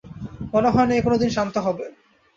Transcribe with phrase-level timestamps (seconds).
[0.53, 1.85] মনে হয় না এ কোনো দিন শান্ত হবে।